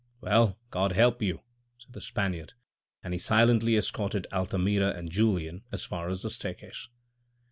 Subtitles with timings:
[0.21, 1.41] "Well, God help you,"
[1.79, 2.53] added the Spaniard,
[3.03, 6.87] and he silently escorted Altamira and Julien as far as the staircase.